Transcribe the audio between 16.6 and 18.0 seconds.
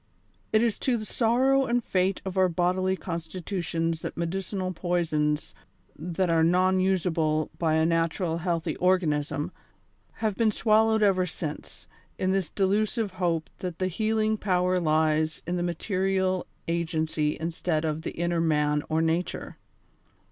agency instead